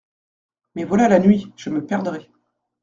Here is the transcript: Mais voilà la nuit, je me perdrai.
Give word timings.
Mais 0.73 0.83
voilà 0.83 1.07
la 1.07 1.19
nuit, 1.19 1.53
je 1.55 1.69
me 1.69 1.85
perdrai. 1.85 2.27